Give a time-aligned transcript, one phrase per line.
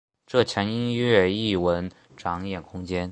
[0.25, 3.07] 这墙音乐艺文展演空间。